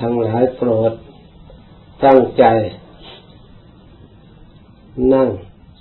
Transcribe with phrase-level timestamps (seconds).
[0.00, 0.92] ทั้งหลายโปรด
[2.04, 2.44] ตั้งใจ
[5.14, 5.28] นั่ง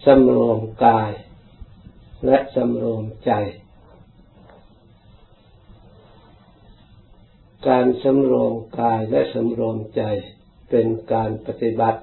[0.06, 1.12] สำรวมกาย
[2.26, 3.32] และสำรวมใจ
[7.68, 10.04] การสำรวมกายและสำรวมใจ
[10.70, 12.02] เป็นการปฏิบัติ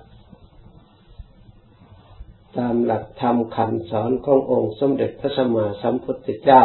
[2.58, 6.62] ตามหลักธรรมคำสอนขององค์สมเด็จพระสัมมาสัมพุทธเจ้า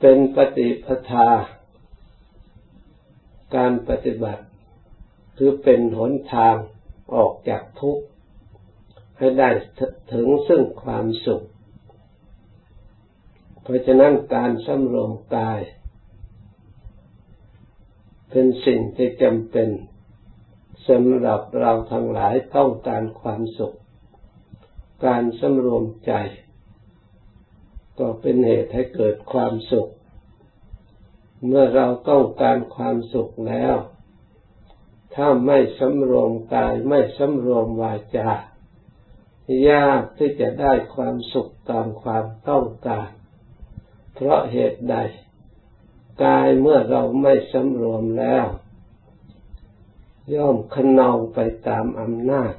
[0.00, 1.28] เป็นปฏิปทา
[3.56, 4.44] การปฏิบัติ
[5.36, 6.56] คือเป็นหนทาง
[7.14, 8.04] ออกจากทุกข์
[9.18, 9.48] ให้ได้
[10.12, 11.44] ถึงซึ่งความสุข
[13.62, 15.60] เพราะฉะนั้นการสำรวมกาย
[18.30, 19.68] เป็นสิ่งที่จำเป็น
[20.88, 23.76] สำหรับเราทั้งหลายต้องการความสุข
[25.06, 26.12] การสำรวมใจ
[27.98, 29.90] ก็เป็นเหตุให้เกิดความสุข
[31.46, 33.76] เมื่อเราต้องการความสุขแล้ว
[35.14, 38.30] ถ้าไม่สำรวมกายไม่สำรวมวาจา
[39.68, 43.10] ยากที่จะได้ความสุขตามความต้องการ
[44.14, 44.96] เพราะเหตุใด
[46.24, 48.46] กายเมื่อเราไม่สำรวมแล้ว
[50.34, 51.38] ย่อมขนองไป
[51.68, 52.54] ตามอำนาจ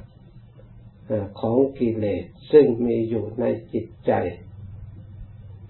[1.40, 4.12] ของกิเลสซึ่งมีอยู่ในจิตใจ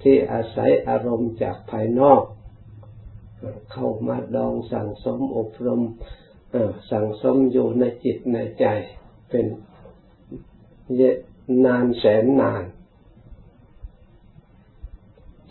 [0.02, 2.22] ที่อาศัยอารมณ์จากภายนอก
[3.72, 5.82] เข้ามาดองสั่งสมอบรม
[6.90, 8.66] สั่งสมอยู่ในจิตในใจ
[9.28, 9.46] เป็น
[11.00, 11.02] ย
[11.64, 12.64] นานแสนนาน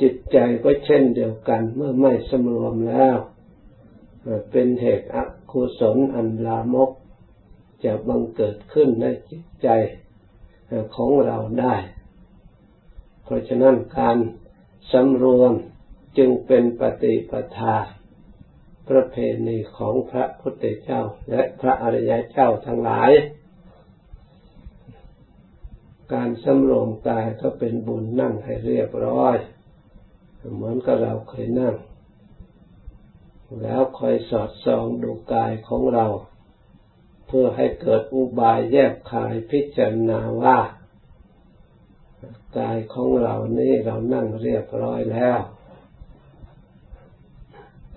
[0.01, 3.17] จิตใจก็เช่นเดียวกันเมื่อไม่สมรวมแล้ว
[4.51, 5.17] เป็นเหตุอ
[5.51, 6.91] กุศลอันลามก
[7.83, 9.67] จะบังเกิดขึ้นในจิตใจ
[10.95, 11.75] ของเราได้
[13.23, 14.17] เพราะฉะนั้นการ
[14.91, 15.53] สำรวม
[16.17, 17.75] จึงเป็นปฏิปทา
[18.89, 19.15] ประเพ
[19.47, 23.11] ณีของพระพุทธเจ้าและพระอริยเจ้าทั้งหลาย
[26.13, 29.35] การสำรวมกายก็เป็นบุญนั่งให้เรียบร้อย
[30.55, 31.75] เหมือนกับเราเคยนั่ง
[33.61, 36.05] แล้วคอยสอดส่องดูกายของเรา
[37.27, 40.59] เพื่อให้เกิดอุบายแยกคายพิจารณาว่า
[42.59, 45.39] กายของเรานี่เรานั่งเรียบร้อยแล้ว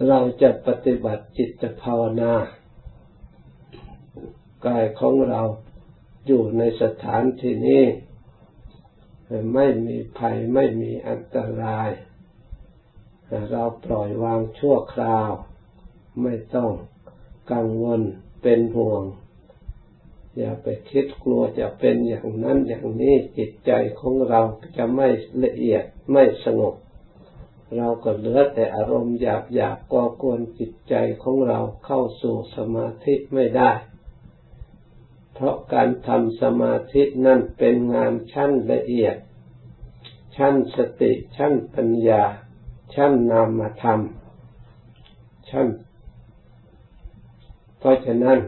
[0.08, 2.32] เราจะปฏิบัติจิตภาวนา
[4.66, 5.42] กายของเรา
[6.26, 7.84] อยู่ในสถานที่นี้
[9.54, 11.90] ไม่มีภัยไม่มีอันตราย
[13.50, 15.30] เราปล่อยวางชั่วคราว
[16.22, 16.70] ไม่ต้อง
[17.52, 18.00] กังวล
[18.42, 19.02] เป็นห่วง
[20.36, 24.40] อย่าไปคิดกลัวจะเป็นอย่างนั้นอย่างนี้จิตใจของเรา
[24.76, 25.08] จะไม่
[25.44, 26.74] ละเอียดไม่สงบ
[27.76, 33.70] เราก็เหลือแต่อารมณ์หยาบหยาบก่อกวนจิตใจของเราเข้าสู่สมาธิไม่ได้
[35.34, 39.16] เพราะการทำสมาธินั่นเป็นงานชั้นละเอียด
[40.36, 42.22] ชั้นสติ ชั้นปัญญา
[42.94, 44.00] ชั้นนามธรรม
[45.48, 45.68] ชั้น
[47.78, 48.38] เพราะฉะนั้น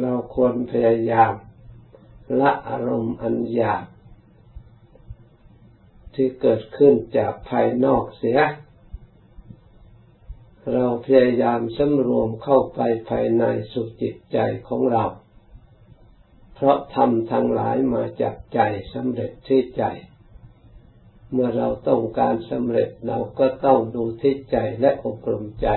[0.00, 1.32] เราควรพยายาม
[2.40, 3.84] ละอารมณ์อันหยาบ
[6.18, 8.38] ที่เกิดขึ้นจากภายนอกเสีย
[10.72, 15.04] เราพยายามสำรวมเข้าไปภายในสุจิตใจของเรา
[16.54, 18.60] เพราะทำทั้งหลายมาจากใจ
[18.94, 19.84] สำเร็จที่ใจ
[21.32, 25.68] เมื่อเราต้องการสำเร็จเราก็ต้องดูที่ใจและอบรมใจ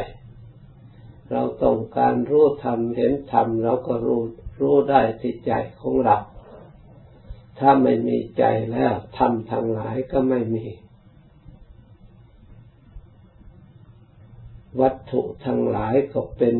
[1.32, 4.22] เราต้องการรู้ธรรมเห็นธรรมเราก็รู้
[4.60, 5.52] รู้ได้ที่ใจ
[5.82, 6.18] ของเรา
[7.64, 10.66] ถ้าไม่มีใจแล้วทำทางหลายก็ไม่มี
[14.82, 16.56] วัตถุทั้งหลายก็เป็น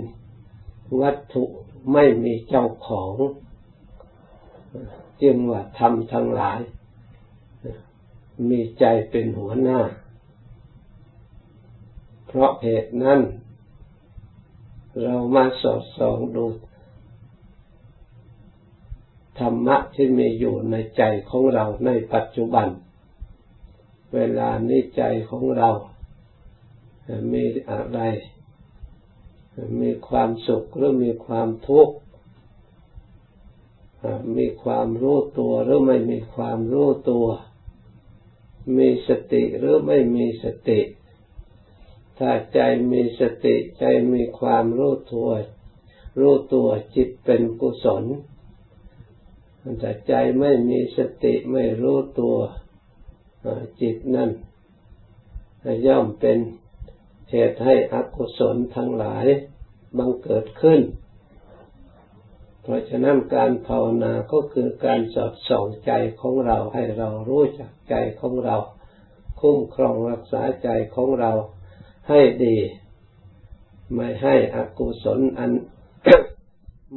[1.02, 1.44] วัตถุ
[1.94, 3.14] ไม่มีเจ้าของ
[5.22, 6.60] จึงว่าทำทั้งหลาย
[8.50, 9.80] มีใจเป็นหัวหน้า
[12.28, 13.22] เพราะเหตุนั้น
[15.04, 16.46] เรามาสอดส่องดู
[19.40, 22.68] ธรรมะที่มีอยู่ในใจของเราในปัจจุบัน
[24.16, 25.70] เวลานี้ใจของเรา
[27.34, 28.00] มีอะไร
[29.82, 31.96] มีความสุขหรือมีความทุกข์
[34.38, 37.28] มีความรู้ตัวหรือไม่มีความรู้ตัว
[38.78, 40.80] มีสติหรือไม่มีสติ
[42.18, 42.60] ถ้าใจ
[42.92, 45.30] มีสติใจมีความรู้ตัว
[46.20, 48.04] รู้ตัวจิตเป็นกุศล
[49.80, 52.38] แต่ใจไม่มีสติไม่รู้ตัว
[53.82, 54.32] จิตนั่น
[55.88, 56.38] ย่อมเป็น
[57.32, 59.26] เหตุให้อกุศลทั้งหลาย
[59.98, 60.82] บังเกิดขึ้น
[62.62, 65.92] เพราะฉะนั้นการภาวนาก็คือการสอดส่องใจ
[66.22, 68.56] ของเราให้เรารู้จักใจของเรา
[69.40, 71.32] คุ้มครองรักษาใจของเรา
[72.10, 72.58] ให้ดี
[73.94, 75.52] ไม่ให้อกุศลอัน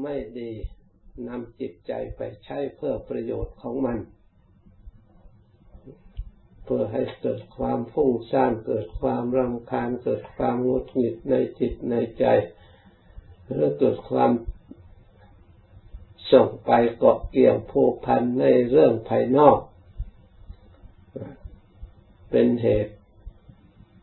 [0.03, 0.53] ไม่ดี
[1.29, 3.99] นำจิตใจไปใช้เพื่อประโยชน์ของมัน
[6.65, 12.27] เพื่อให้เกิดความฟุ้งซ่านเกิดความรำคาญเกิดความงุดหงิดในจิตในใจ
[13.49, 14.33] หรือเกิดความ
[16.33, 19.59] ส่งไปเกาะเกี่ยวผูกพันในเรื่องภายนอก
[22.31, 22.95] เป็นเหตุ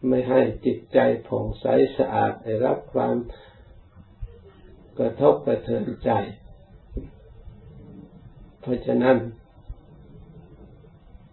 [0.08, 1.66] ไม่ให้จิตใจผ่องใส
[1.98, 3.16] สะอาดได้รับความ
[4.98, 6.12] กระทบกระเทือนใจ
[8.62, 9.18] เพราะฉะนั้น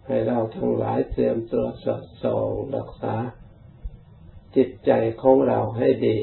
[0.05, 3.15] ให้เราทั้งหลายเตรียมตัวสอดส่องรักษา
[4.55, 4.91] จิตใจ
[5.21, 6.17] ของเราให้ดี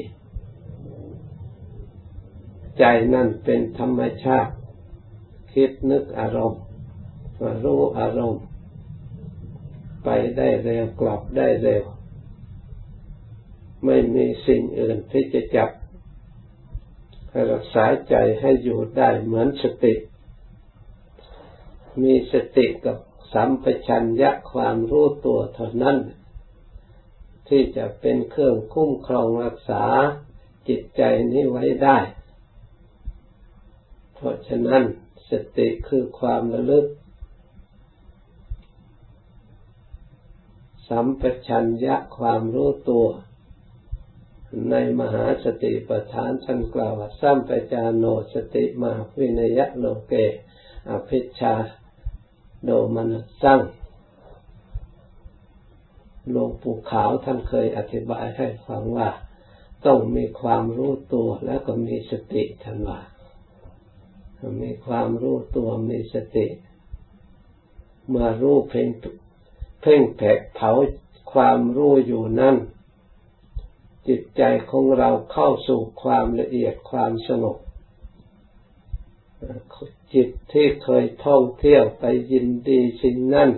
[2.79, 4.53] ใจนั่นเป็นธรรมชาติ
[5.53, 6.61] คิดนึกอารมณ์
[7.63, 8.43] รู้อารมณ์
[10.03, 11.83] ไปได้เร็วกลับได้เร็ว
[13.85, 15.69] ไม่มีสิ่งอื่นที่จะจับ
[17.51, 19.93] รักษาใจให้อยู่ได้เหมือนสติ
[22.03, 22.97] มีสติกับ
[23.33, 25.97] สัมปชัญญะความรู้ตัวเท่านั้น
[27.47, 29.83] ที่จะเป็นเครื่องคุ้มครองรักษา
[30.67, 31.01] จิตใจ
[31.31, 31.97] นี้ไว้ได้
[34.15, 34.83] เพราะฉะนั้น
[35.29, 36.85] สติคือความระลึก
[40.89, 43.07] สัมปชัญญะความรู้ตัว
[44.71, 50.13] ในมหาสติปัฏฐานท่านกล่าวว่าสัมปจานโนสติมาวินยะโลเก
[50.89, 51.55] อภิชา
[52.67, 53.59] โดมนสัง
[56.31, 59.09] หลวงปู่ขาวท่านเคยอธิบายให้ฟังว่า
[59.85, 62.99] ต้องมีความรู้ตัวแล้วก็มีสติท่านว่า
[64.61, 66.47] มีความรู้ตัวมีสติ
[68.07, 68.87] เมื่อรู้เพ่ง
[69.81, 70.71] เพ่งแผกเผา
[71.33, 72.55] ความรู้อยู่นั่น
[74.07, 77.57] จิตใจของเราเข้าสู่ความละเอียดความสงบ
[80.13, 83.49] จิตที่เคยท่องเที่ยวไปยินดีสิ่งนั้น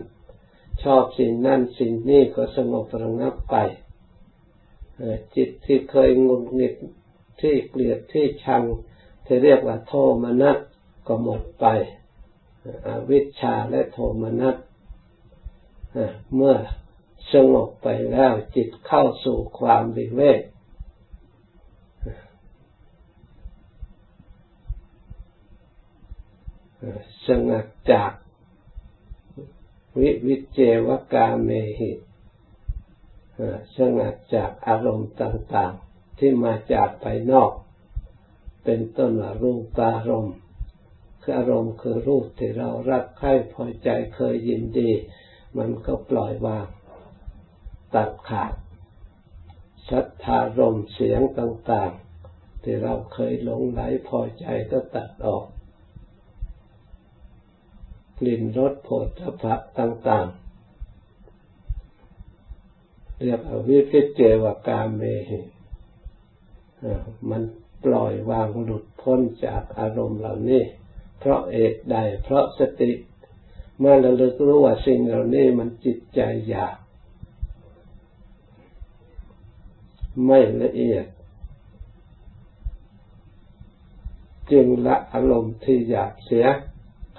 [0.84, 3.56] ชอบสิ่งนั้นสิ่งนี้ก็สงบระงับไป
[5.36, 6.74] จิตที่เคยงุนงิด
[7.42, 8.64] ที่เกลียดที่ชัง
[9.26, 9.94] ที่เรียกว่าโท
[10.24, 10.58] มนัส
[11.08, 11.66] ก็หมดไป
[12.86, 14.56] อวิชชาและโทมนัส
[16.36, 16.56] เมื่อ
[17.34, 20.40] สงบไปแล้วจิตเข้าสู่ความวิเวก
[27.28, 28.12] สงัดจาก
[30.00, 31.50] วิวิเจวกาเม
[31.80, 31.92] หิ
[33.78, 37.52] สงัดจากอารมณ์ต่างๆ ที่มาจากภายนอก
[38.64, 40.36] เป็นต้นว่ารูปารมณ์
[41.22, 44.92] คืออารมณ์คือรูปที่เรารักใคร่พอใจเคยยินดี
[45.58, 46.68] มันก็ปล่อยวาง
[47.96, 48.54] ตัดขาด
[49.90, 55.46] ชัทธารมเสียงต่างๆ ที่เราเคยหลงไหลพอใจก็ตัดออก
[58.20, 59.08] กลิ่นรสโผฏ
[59.44, 60.40] ฐะต่าง ๆ
[63.22, 65.40] เรียกอวิพิเจวกาเมหิ
[67.30, 67.44] มัน
[67.84, 70.64] ปล่อยวางหลุดพ้นจากอารมณ์เหล่านี้
[71.20, 72.92] เพราะเอกใด เพราะสติ
[73.80, 76.76] เมื่อระลึกรู้ว่าสิ่งเหล่านี้มันจิตใจอยาก
[80.26, 81.06] ไม่ละเอียด
[84.52, 86.46] จึงละอารมณ์ที่อยากเสีย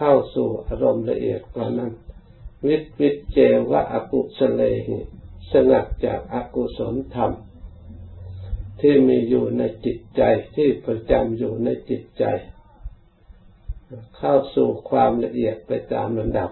[0.03, 1.93] เข้าสู่อารมณ์ละเอียดกว่านั้น
[2.67, 3.39] วิตวิเจ
[3.71, 4.99] วะอกุศเลหิ
[5.53, 7.33] สงัดจากอากุศลธรรม
[8.81, 10.23] ที่มีอยู่ในจิตใจ
[10.57, 12.25] ที่ประจำอยู่ในจิตใจ
[14.17, 16.51] เข้าสู่ความละเอียดไปตามลำดับ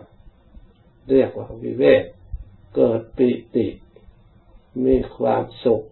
[1.11, 2.05] เรียกว่าวิเวก
[2.75, 3.67] เกิดปิติ
[4.85, 5.83] มีความสุข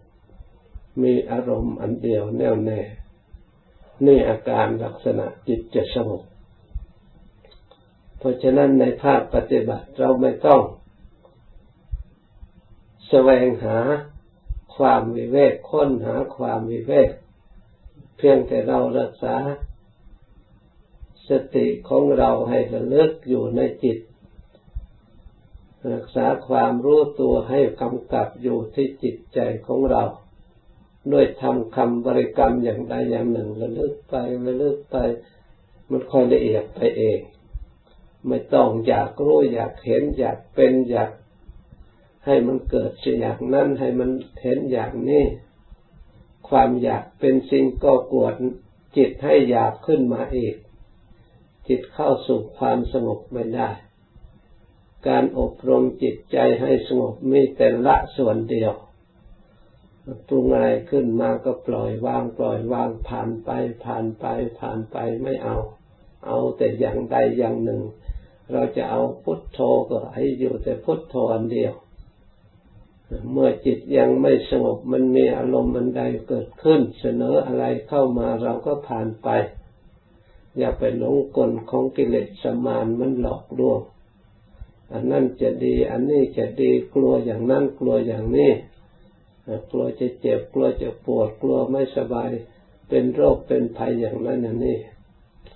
[1.03, 2.81] มีอารมณ์อันเดียวแน่วแน่
[4.05, 6.23] นี่อาการลักษณะจิตจะสงบ
[8.17, 10.61] เพราะฉะนั้นในภาคปฏิบัติเราไม่ต้อง
[13.09, 13.77] แสวงหา
[14.75, 17.11] ความวิเวกค้นหาความวิเวก
[18.17, 19.35] เพียงแต่เรารักษา
[21.29, 23.97] สติของเราให้ระลึกอยู่ในจิต
[25.93, 30.03] รักษาความรู้ตัวให้กำกับอยู่ที่จิตใจของเรา
[31.11, 34.97] ด้วยทำคำบริกรรมอย่างใดอย่างหนึ่งระลึกไประลึกไป
[35.89, 37.19] มันค่อยละเอียดไปเอง
[38.27, 41.11] ไม่ต้องอยากรู้อยากเห็นอยากเป็นอยาก
[42.25, 44.09] ให้มันเกิดสิ่งอย่างนั้นให้มัน
[44.41, 45.25] เห็นอย่างนี้
[46.49, 48.35] ความอยากเป็นสิ่งก่อกวน
[48.97, 50.55] จิตให้อยากขึ้นมาอีก
[51.67, 53.69] จิตเข้าสู่ความสงบไม่ได้
[55.07, 58.73] การอบรมจิตใจให้สงบมีแต่ละส่วนเดียว
[60.27, 63.49] ปรุงอะไรขึ้นมาก็ปล่อยวางปล่อยวางผ่านไป
[63.83, 64.25] ผ่านไป
[64.59, 65.57] ผ่านไปไม่เอา
[66.25, 67.81] เอาแต่อย่างใดอย่างหนึ่ง
[68.51, 71.73] เราจะเอาพุทโธก็ให้อยู่แต่พุทโธอันเดียว
[73.31, 79.29] เมื่อจิตยังไม่สงบมันมีอารมณ์มันใดเกิดขึ้น เสนออะไรเข้ามาเราก็ผ่านไป
[80.57, 83.79] อย่าไปหลงกลของกิเลสสมานมันหลอกลวง
[84.93, 88.51] อันนั้นจะดี อันนี้จะดีกลัวอย่างนั้นกลัวอย่างนี้
[89.71, 92.29] กลัวจะเจ็บกลัวจะปวดกลัวไม่สบาย
[92.89, 94.77] เป็นโรคเป็นภัยอย่างนั้นอย่างนี้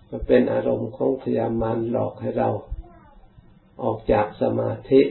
[0.10, 2.50] มันเป็นอารมณ์ของพยามารหลอกให้เรา
[3.84, 5.02] ออกจากสมาธิ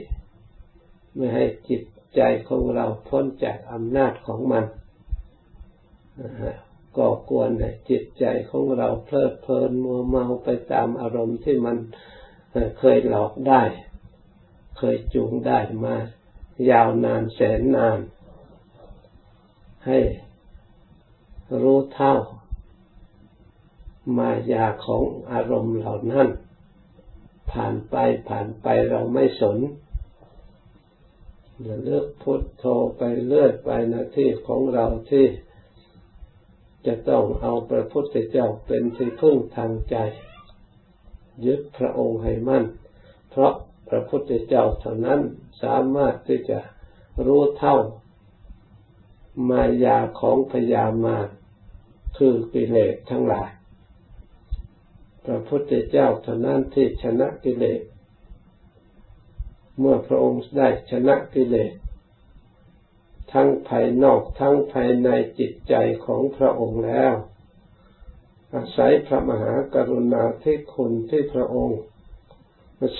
[1.17, 1.83] ไม่ให้จิต
[2.17, 4.65] ใจของเราพ้นจากอำนาจของมัน
[6.97, 11.77] ก็ควรให้จิตใจของเราเพลิดเพลินมัวเมาไปตามอารมณ์ที่มัน
[12.79, 13.63] เคยหลอกได้
[14.79, 15.95] เคยจูงได้มา
[16.71, 17.99] ยาวนานแสนนาน
[19.87, 19.99] ให้
[21.63, 22.15] รู้เท่า
[24.19, 26.29] มายาของอารมณ์เหล่านั้น
[27.53, 27.97] ผ่านไป
[28.29, 29.59] ผ่านไปเราไม่สน
[31.85, 32.65] เลือกพุทโธ
[32.99, 35.27] ไปเลื่อยไปนาที่ของเราที่
[36.87, 39.97] จะต้องเอาพระพุทธเจ้าเป็นที่พึ่งทางใจ
[41.45, 42.65] ยึดพระองค์ให้มั่น
[43.31, 43.53] เพราะ
[43.89, 45.21] พระพุทธเจ้าเท่านั้น
[45.63, 46.59] สามารถที่จะ
[47.27, 47.77] รู้เท่า
[49.51, 51.29] มายาของพยามาร
[52.17, 53.51] คือกิเลสทั้งหลาย
[55.25, 57.83] พระพุทธเจ้าเท่านั้นที่ชนะกิเลส
[59.79, 61.73] เมื่อพระองค์ได้ชนะกิเลส
[63.33, 65.09] ทั้งภายนอกทั้งภายใน
[65.39, 65.75] จิตใจ
[66.07, 67.15] ของพระองค์แล้ว
[68.55, 71.81] อาศัยพระมหากรุณาธิคุณที่พระองค์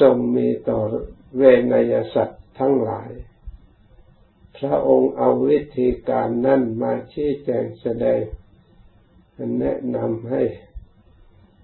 [0.01, 0.81] ทรงมีต่อ
[1.37, 3.11] เวนยสัตว์ทั้งหลาย
[4.59, 8.21] พระองค์เอาวิธีการนั่นมาชี้แจงแสดง
[9.61, 10.43] แนะนำให้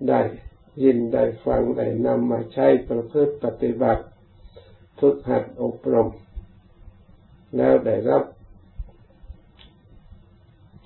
[0.09, 0.21] ได้
[0.83, 4.05] ยินได้ฟังได้นำมาใช้ประพฤติปฏิบัติ
[4.99, 6.09] ฝึกหัดอบรม
[7.57, 8.25] แล้วได้รับ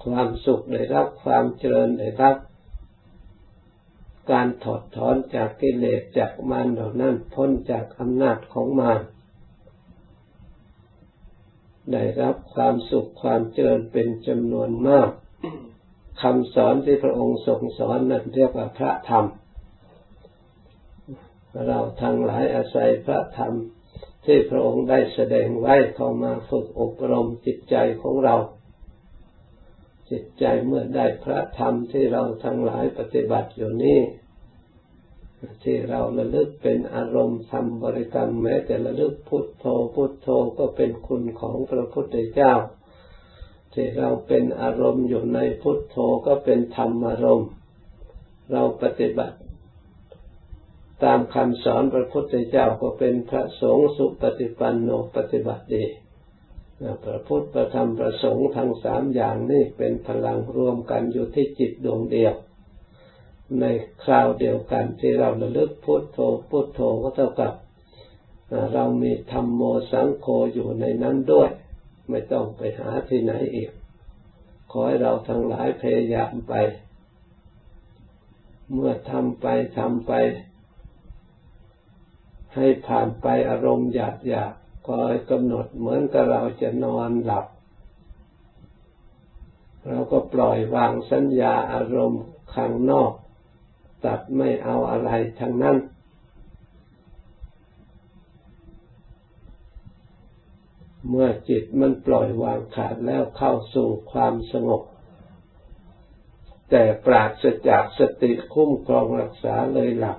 [0.05, 2.37] ความสุขได้รับความเจริญได้รับ
[4.33, 9.00] การถอดถอนจากกิเลสจากมารเหล่านั้นพ้นจากอำนาจของมาร
[11.93, 15.11] ได้รับความสุขความเจริญเป็นจำนวนมาก
[16.23, 19.25] คำสอนที่พระองค์ทรงสอนนั้นเรียกว่าพระธรรม
[21.67, 23.53] เราทั้งหลายอาศัยพระธรรม
[24.25, 28.37] ที่พระองค์ได้แสดงไว้เข้ามาฝึกอบรมจิตใจของเรา
[30.11, 34.00] จิตใจเมื่อได้พระธรรมที่เราทั้งหลายปฏิบัติอยู่นี้
[35.65, 42.53] ที่เราระลึกเป็นอารมณ์ทำบริกรรมแม้แต่ระลึกพุทโธพุทโธก็เป็นคุณของพระพุทธเจ้า
[43.75, 45.97] ที่เราเป็นอารมณ์อยู่ในพุทโธ
[46.27, 47.50] ก็เป็นธรรมอารมณ์
[48.53, 49.37] เราปฏิบัติ
[51.05, 55.85] ตามคำสอนพระพุทธเจ้าก็เป็นพระสงฆ์สุปฏิปันโนปฏิบัติดี
[57.05, 62.35] พระพุทธประธรรมประสงค์ทั้งสามอย่างนี้เป็นพลังรวมกันอยู่ที่จิตดวงเดียว
[63.61, 63.65] ใน
[64.05, 66.19] คราวเดียวกันที่เราระลึกพุทโธ
[66.50, 67.53] พุทโธก็เท่ากับ
[68.75, 69.62] เรามีธรรมโม
[69.93, 71.50] สังโฆอยู่ในนั้นด้วย
[72.11, 73.71] ไม่ต้องไปหาที่ไหนอีก
[74.71, 76.55] ขอให้เราทั้งหลายพยายามไป
[78.73, 79.47] เมื่อทำไป
[79.79, 80.12] ทำไป
[82.55, 84.52] ให้ผ่านไปอารมณ์หยาบหยาบ
[84.87, 87.47] คอยกำหนดเหมือนกับเราจะนอนหลับ
[89.88, 92.23] เราก็ปล่อยวางสัญญาอารมณ์
[92.55, 93.12] ข้างนอก
[94.05, 95.76] ตัดไม่เอาอะไรทั้งนั้น
[101.09, 104.83] เมื่อจิตมันปล่อยวางขาดแล้วเข้าสู่ความสงบ
[106.71, 110.19] แต่ปราศจากสติคุ้มครองรักษาเลยหลับ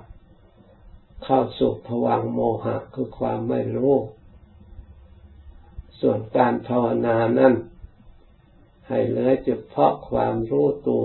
[1.24, 3.94] เข้าสู่ผวังโมหะคือความไม่รู้
[6.00, 7.54] ส่วนการภาวนานั้น
[8.88, 11.04] ให้เหลือเฉพาะความรู้ตัว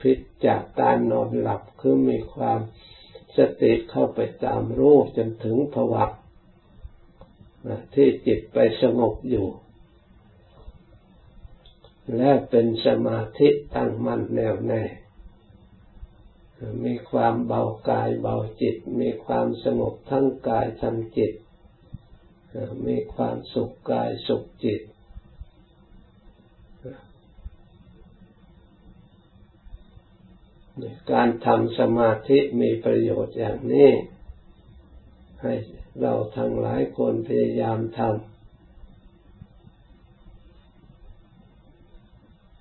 [0.00, 0.12] ผิ
[0.46, 2.60] จากการนอนหลับคือมีความ
[3.36, 6.10] สติเข้าไปตามรู้จนถึงภวัง
[7.94, 9.46] ที่จิตไปสงบอยู่
[12.16, 14.82] และเป็นสมาธิตั้งมั่นแน่วแน่
[16.84, 21.32] มีความเบากายเบาจิต มีความสงบทั้งกายทั้งจิต
[22.86, 24.80] มีความสุขกายสุขจิต
[31.12, 33.90] การทำสมาธิมีประโยชน์อย่างนี้
[35.42, 35.52] ให้
[35.98, 38.10] เราทั้งหลายคนพยายามทำ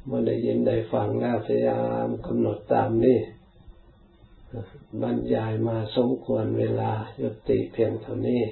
[0.06, 3.20] เมื่อได้ยินได้ฟังแล้วพยายามกำหนดตามนี้
[5.02, 8.44] บรรยายมาสมควรเวลายุติเพียงเท่านี้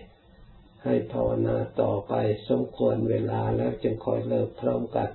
[0.83, 2.13] ให้ภาวนาต่อไป
[2.49, 5.09] สมควรเวลาแล้วจึงคอยเลิกพร้อมกัน